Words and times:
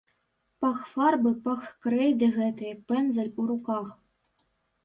Пах 0.63 0.79
фарбы, 0.93 1.33
пах 1.43 1.67
крэйды 1.87 2.31
гэтай, 2.39 2.73
пэндзаль 2.89 3.33
у 3.45 3.47
руках. 3.51 3.87